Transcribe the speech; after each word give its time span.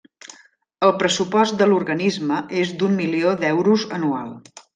El 0.87 0.93
pressupost 1.03 1.57
de 1.59 1.67
l'organisme 1.73 2.39
és 2.63 2.73
d'un 2.81 2.97
milió 3.03 3.35
d'euros 3.45 3.87
anual. 4.01 4.35